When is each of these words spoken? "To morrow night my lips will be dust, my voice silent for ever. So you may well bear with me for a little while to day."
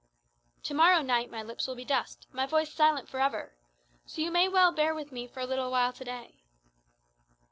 "To 0.63 0.73
morrow 0.73 1.03
night 1.03 1.29
my 1.29 1.43
lips 1.43 1.67
will 1.67 1.75
be 1.75 1.85
dust, 1.85 2.25
my 2.31 2.47
voice 2.47 2.73
silent 2.73 3.07
for 3.07 3.19
ever. 3.19 3.53
So 4.07 4.23
you 4.23 4.31
may 4.31 4.47
well 4.49 4.71
bear 4.71 4.95
with 4.95 5.11
me 5.11 5.27
for 5.27 5.41
a 5.41 5.45
little 5.45 5.69
while 5.69 5.93
to 5.93 6.03
day." 6.03 6.41